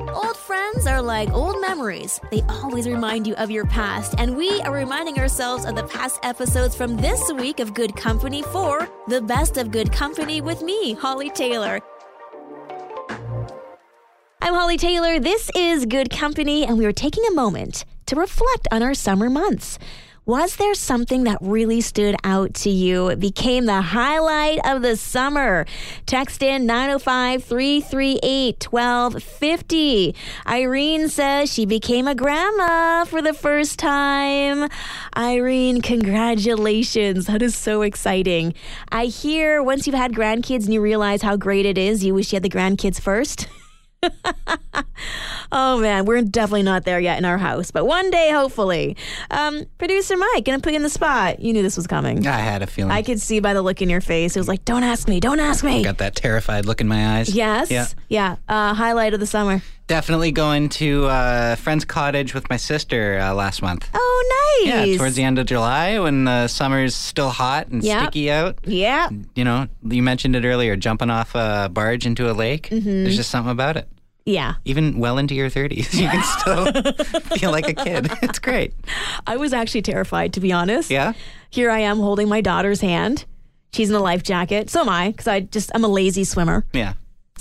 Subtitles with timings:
[0.00, 2.18] Old friends are like old memories.
[2.30, 6.18] They always remind you of your past, and we are reminding ourselves of the past
[6.22, 10.94] episodes from this week of Good Company for the best of Good Company with me,
[10.94, 11.80] Hollie Taylor.
[14.40, 15.20] I'm Hollie Taylor.
[15.20, 19.28] This is Good Company, and we are taking a moment to reflect on our summer
[19.28, 19.78] months.
[20.24, 23.08] Was there something that really stood out to you?
[23.08, 25.66] It became the highlight of the summer.
[26.06, 30.14] Text in 905 338 1250.
[30.46, 34.68] Irene says she became a grandma for the first time.
[35.16, 37.26] Irene, congratulations.
[37.26, 38.54] That is so exciting.
[38.92, 42.32] I hear once you've had grandkids and you realize how great it is, you wish
[42.32, 43.48] you had the grandkids first.
[45.52, 48.96] oh man, we're definitely not there yet in our house, but one day, hopefully.
[49.30, 51.40] Um, Producer Mike, gonna put you in the spot.
[51.40, 52.26] You knew this was coming.
[52.26, 52.90] I had a feeling.
[52.92, 54.36] I could see by the look in your face.
[54.36, 55.82] It was like, don't ask me, don't ask me.
[55.82, 57.34] Got that terrified look in my eyes.
[57.34, 57.70] Yes.
[57.70, 57.86] Yeah.
[58.08, 58.36] Yeah.
[58.48, 59.62] Uh, highlight of the summer.
[59.88, 63.88] Definitely going to uh, friend's cottage with my sister uh, last month.
[63.92, 64.88] Oh, nice.
[64.90, 68.02] Yeah, towards the end of July when the summer's still hot and Yep.
[68.02, 68.58] sticky out.
[68.64, 69.10] Yeah.
[69.34, 72.68] You know, you mentioned it earlier, jumping off a barge into a lake.
[72.70, 73.02] Mm-hmm.
[73.04, 73.88] There's just something about it.
[74.24, 74.54] Yeah.
[74.64, 78.10] Even well into your 30s, you can still feel like a kid.
[78.22, 78.72] It's great.
[79.26, 80.90] I was actually terrified, to be honest.
[80.90, 81.14] Yeah?
[81.50, 83.24] Here I am holding my daughter's hand.
[83.72, 84.70] She's in a life jacket.
[84.70, 86.64] So am I, because I just, I'm a lazy swimmer.
[86.72, 86.92] Yeah.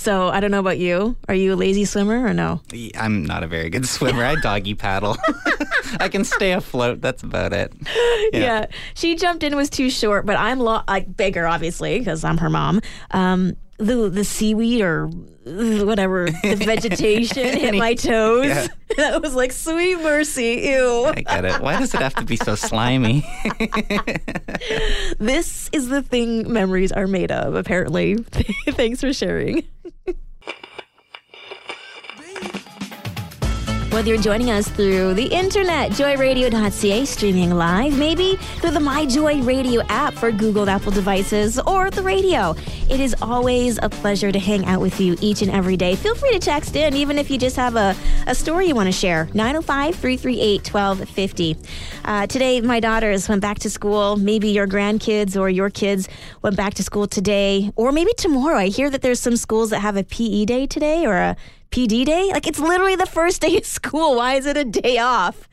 [0.00, 1.14] So I don't know about you.
[1.28, 2.62] Are you a lazy swimmer or no?
[2.98, 4.24] I'm not a very good swimmer.
[4.24, 5.18] I doggy paddle.
[6.00, 7.02] I can stay afloat.
[7.02, 7.74] That's about it.
[8.32, 8.66] Yeah.
[8.94, 12.48] She jumped in was too short, but I'm lo- like bigger, obviously, because I'm her
[12.48, 12.80] mom.
[13.10, 15.08] Um, the the seaweed or
[15.44, 18.46] whatever the vegetation hit my toes.
[18.46, 18.66] Yeah.
[18.96, 20.62] that was like sweet mercy.
[20.64, 21.04] Ew.
[21.06, 21.60] I get it.
[21.60, 23.24] Why does it have to be so slimy?
[25.18, 27.54] This is the thing memories are made of.
[27.54, 28.16] Apparently.
[28.68, 29.64] Thanks for sharing.
[33.90, 39.42] Whether you're joining us through the internet, joyradio.ca, streaming live, maybe through the My Joy
[39.42, 42.54] Radio app for Google and Apple devices, or the radio,
[42.88, 45.96] it is always a pleasure to hang out with you each and every day.
[45.96, 47.96] Feel free to text in, even if you just have a,
[48.28, 49.28] a story you want to share.
[49.34, 51.56] 905 338 1250.
[52.04, 54.14] Uh, today, my daughters went back to school.
[54.16, 56.08] Maybe your grandkids or your kids
[56.42, 58.56] went back to school today, or maybe tomorrow.
[58.56, 61.36] I hear that there's some schools that have a PE day today or a
[61.70, 62.30] PD day?
[62.32, 64.16] Like, it's literally the first day of school.
[64.16, 65.48] Why is it a day off?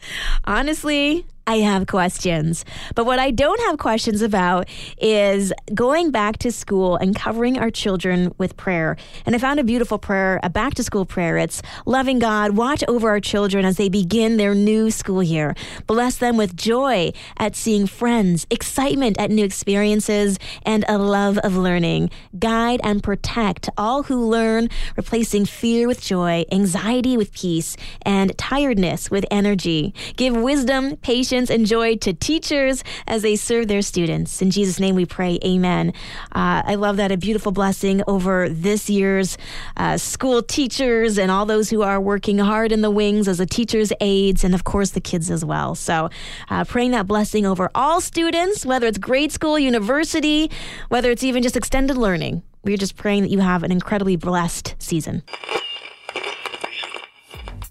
[0.46, 2.66] Honestly, I have questions.
[2.94, 4.68] But what I don't have questions about
[5.00, 8.98] is going back to school and covering our children with prayer.
[9.26, 11.38] And I found a beautiful prayer, a back to school prayer.
[11.38, 15.56] It's loving God, watch over our children as they begin their new school year.
[15.88, 21.56] Bless them with joy at seeing friends, excitement at new experiences, and a love of
[21.56, 22.10] learning.
[22.38, 29.10] Guide and protect all who learn, replacing fear with joy, anxiety with peace, and tiredness
[29.10, 29.94] with energy.
[30.18, 34.42] Give wisdom, patience, and joy to teachers as they serve their students.
[34.42, 35.94] In Jesus' name we pray, amen.
[36.32, 37.12] Uh, I love that.
[37.12, 39.38] A beautiful blessing over this year's
[39.78, 43.46] uh, school teachers and all those who are working hard in the wings as a
[43.46, 45.76] teacher's aides, and of course the kids as well.
[45.76, 46.10] So,
[46.50, 50.50] uh, praying that blessing over all students, whether it's grade school, university,
[50.90, 52.42] whether it's even just extended learning.
[52.64, 55.24] We're just praying that you have an incredibly blessed season.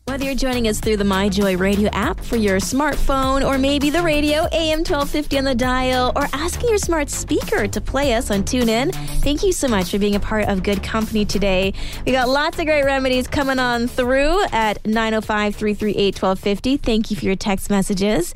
[0.08, 4.02] Whether you're joining us through the MyJoy Radio app for your smartphone, or maybe the
[4.02, 8.44] radio AM 1250 on the dial, or asking your smart speaker to play us on
[8.44, 11.74] TuneIn, thank you so much for being a part of Good Company today.
[12.06, 16.76] We got lots of great remedies coming on through at 905 338 1250.
[16.76, 18.32] Thank you for your text messages.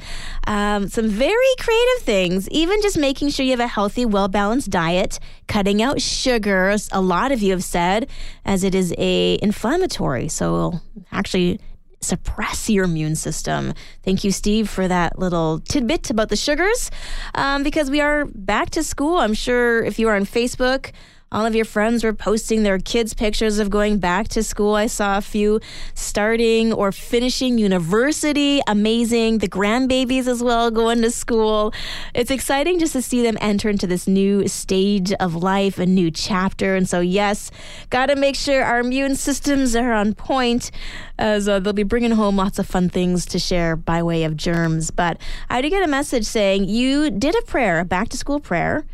[0.48, 4.70] Um, some very creative things, even just making sure you have a healthy, well balanced
[4.70, 6.88] diet, cutting out sugars.
[6.90, 8.08] A lot of you have said,
[8.44, 10.80] as it is a inflammatory, so
[11.12, 11.59] actually
[12.00, 13.74] suppress your immune system.
[14.02, 16.90] Thank you, Steve, for that little tidbit about the sugars.
[17.34, 19.18] Um, because we are back to school.
[19.18, 20.92] I'm sure if you are on Facebook,
[21.32, 24.74] all of your friends were posting their kids' pictures of going back to school.
[24.74, 25.60] I saw a few
[25.94, 28.60] starting or finishing university.
[28.66, 29.38] Amazing.
[29.38, 31.72] The grandbabies as well going to school.
[32.14, 36.10] It's exciting just to see them enter into this new stage of life, a new
[36.10, 36.74] chapter.
[36.74, 37.52] And so, yes,
[37.90, 40.72] got to make sure our immune systems are on point
[41.16, 44.36] as uh, they'll be bringing home lots of fun things to share by way of
[44.36, 44.90] germs.
[44.90, 48.40] But I did get a message saying you did a prayer, a back to school
[48.40, 48.84] prayer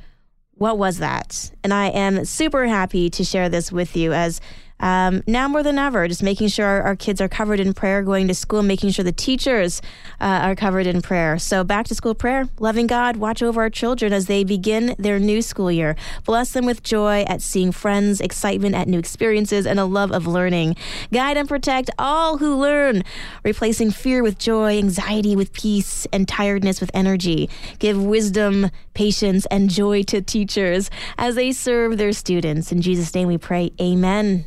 [0.56, 1.50] what was that?
[1.62, 4.41] And I am super happy to share this with you as
[4.78, 8.02] um, now more than ever, just making sure our, our, kids are covered in prayer,
[8.02, 9.81] going to school, making sure the teachers
[10.20, 11.38] uh, are covered in prayer.
[11.38, 15.19] So back to school prayer, loving God, watch over our children as they begin their
[15.19, 15.96] new school year.
[16.25, 20.26] Bless them with joy at seeing friends, excitement at new experiences, and a love of
[20.26, 20.76] learning.
[21.11, 23.02] Guide and protect all who learn,
[23.44, 27.49] replacing fear with joy, anxiety with peace, and tiredness with energy.
[27.78, 32.73] Give wisdom, patience, and joy to teachers as they serve their students.
[32.73, 34.46] In Jesus' name we pray, Amen.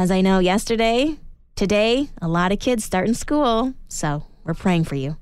[0.00, 1.18] As I know, yesterday,
[1.56, 5.18] today, a lot of kids starting school, so we're praying for you.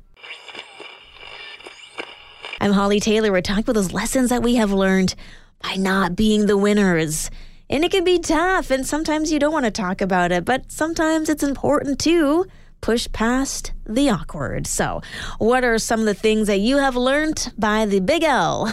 [2.60, 3.32] I'm Hollie Taylor.
[3.32, 5.16] We're talking about those lessons that we have learned
[5.64, 7.28] by not being the winners.
[7.68, 10.70] And it can be tough, and sometimes you don't want to talk about it, but
[10.70, 12.46] sometimes it's important to
[12.80, 14.68] push past the awkward.
[14.68, 15.02] So,
[15.38, 18.72] what are some of the things that you have learned by the big L?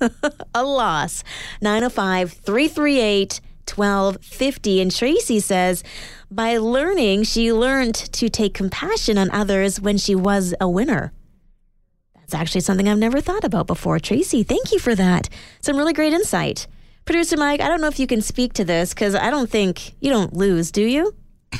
[0.52, 1.22] a loss.
[1.60, 4.80] 905 338 1250.
[4.80, 5.82] And Tracy says,
[6.30, 11.12] by learning, she learned to take compassion on others when she was a winner.
[12.16, 13.98] That's actually something I've never thought about before.
[13.98, 15.28] Tracy, thank you for that.
[15.60, 16.66] Some really great insight.
[17.04, 19.92] Producer Mike, I don't know if you can speak to this because I don't think
[20.00, 21.14] you don't lose, do you?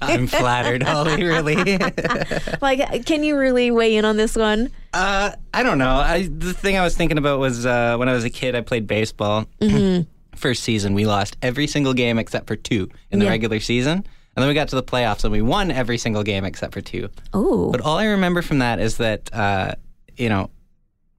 [0.00, 1.56] I'm flattered, Hollie, really.
[2.60, 4.70] like, can you really weigh in on this one?
[4.94, 5.96] Uh, I don't know.
[5.96, 8.60] I, the thing I was thinking about was uh, when I was a kid, I
[8.60, 9.46] played baseball.
[9.60, 13.30] Mm-hmm first season, we lost every single game except for two in the yeah.
[13.30, 14.04] regular season.
[14.34, 16.80] And then we got to the playoffs and we won every single game except for
[16.80, 17.10] two.
[17.34, 17.70] Oh.
[17.70, 19.74] But all I remember from that is that, uh,
[20.16, 20.50] you know,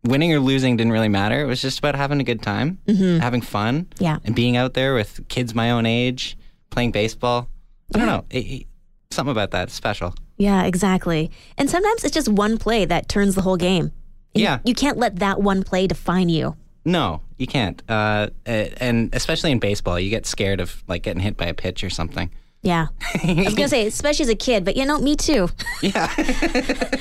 [0.03, 1.41] winning or losing didn't really matter.
[1.41, 3.19] It was just about having a good time, mm-hmm.
[3.19, 4.17] having fun, yeah.
[4.23, 6.37] and being out there with kids my own age,
[6.71, 7.49] playing baseball.
[7.93, 8.25] I don't know.
[8.29, 8.67] It, it,
[9.11, 10.15] something about that special.
[10.37, 11.31] Yeah, exactly.
[11.57, 13.91] And sometimes it's just one play that turns the whole game.
[14.33, 14.59] yeah.
[14.65, 16.57] You can't let that one play define you.
[16.85, 17.81] No, you can't.
[17.87, 21.83] Uh, and especially in baseball, you get scared of like getting hit by a pitch
[21.83, 22.29] or something.
[22.63, 22.87] Yeah.
[23.21, 25.49] I was going to say, especially as a kid, but you know, me too.
[25.81, 26.09] Yeah.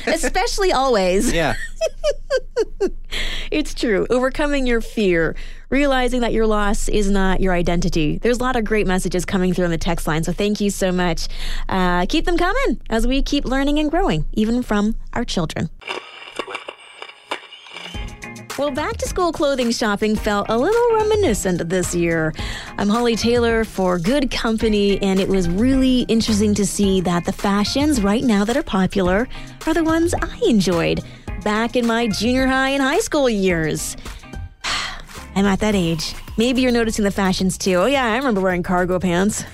[0.08, 1.32] especially always.
[1.32, 1.55] Yeah.
[3.52, 4.05] it's true.
[4.11, 5.37] Overcoming your fear,
[5.70, 8.19] realizing that your loss is not your identity.
[8.19, 10.69] There's a lot of great messages coming through on the text line, so thank you
[10.69, 11.28] so much.
[11.69, 15.70] Uh, keep them coming as we keep learning and growing, even from our children.
[18.62, 22.32] Well, back to school clothing shopping felt a little reminiscent this year.
[22.79, 27.32] I'm Hollie Taylor for Good Company, and it was really interesting to see that the
[27.32, 29.29] fashions right now that are popular
[29.67, 31.03] are the ones I enjoyed
[31.43, 33.97] back in my junior high and high school years.
[35.35, 36.14] I'm at that age.
[36.38, 37.75] Maybe you're noticing the fashions too.
[37.75, 39.44] Oh, yeah, I remember wearing cargo pants.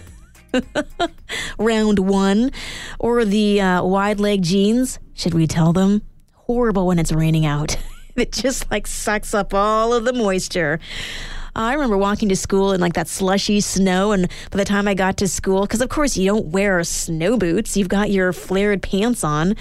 [1.58, 2.50] Round one.
[2.98, 4.98] Or the uh, wide leg jeans.
[5.14, 6.02] Should we tell them?
[6.34, 7.78] Horrible when it's raining out.
[8.20, 10.80] it just like sucks up all of the moisture.
[11.56, 14.94] I remember walking to school in like that slushy snow, and by the time I
[14.94, 18.82] got to school, because of course you don't wear snow boots, you've got your flared
[18.82, 19.56] pants on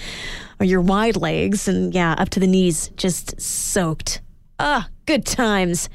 [0.60, 4.20] or your wide legs, and yeah, up to the knees, just soaked.
[4.58, 5.88] Ah, good times.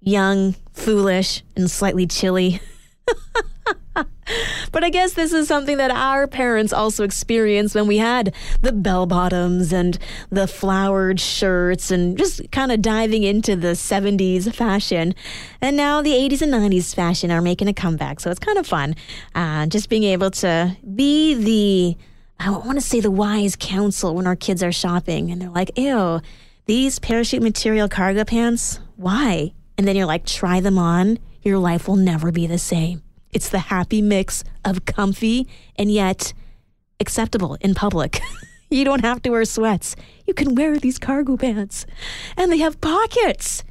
[0.00, 2.60] Young, foolish, and slightly chilly.
[4.72, 8.72] but I guess this is something that our parents also experienced when we had the
[8.72, 9.98] bell bottoms and
[10.30, 15.14] the flowered shirts and just kind of diving into the 70s fashion.
[15.60, 18.20] And now the 80s and 90s fashion are making a comeback.
[18.20, 18.94] So it's kind of fun.
[19.34, 21.96] Uh, just being able to be the,
[22.38, 25.76] I want to say the wise counsel when our kids are shopping and they're like,
[25.76, 26.20] ew,
[26.66, 29.52] these parachute material cargo pants, why?
[29.76, 31.18] And then you're like, try them on.
[31.42, 33.02] Your life will never be the same.
[33.32, 35.46] It's the happy mix of comfy
[35.76, 36.32] and yet
[36.98, 38.20] acceptable in public.
[38.70, 39.96] you don't have to wear sweats.
[40.26, 41.86] You can wear these cargo pants.
[42.36, 43.64] And they have pockets.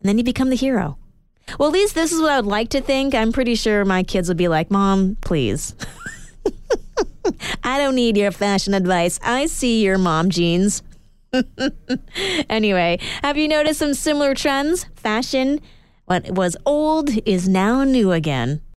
[0.00, 0.98] And then you become the hero.
[1.58, 3.14] Well, at least this is what I would like to think.
[3.14, 5.74] I'm pretty sure my kids would be like, Mom, please.
[7.64, 9.18] I don't need your fashion advice.
[9.22, 10.82] I see your mom jeans.
[12.48, 14.86] anyway, have you noticed some similar trends?
[14.94, 15.60] Fashion,
[16.04, 18.60] what was old is now new again.